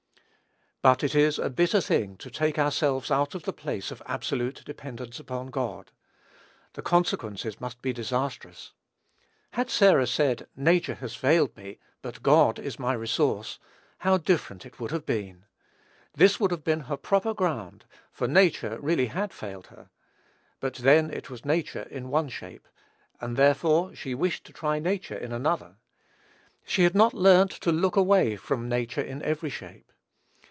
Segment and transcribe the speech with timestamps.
[0.83, 4.63] But it is a bitter thing to take ourselves out of the place of absolute
[4.65, 5.91] dependence upon God.
[6.73, 8.71] The consequences must be disastrous.
[9.51, 13.59] Had Sarah said, "Nature has failed me, but God is my resource,"
[13.99, 15.45] how different it would have been!
[16.15, 19.91] This would have been her proper ground; for nature really had failed her.
[20.59, 22.67] But then it was nature in one shape,
[23.19, 25.75] and therefore she wished to try nature in another.
[26.65, 29.85] She had not learnt to look away from nature in every shape.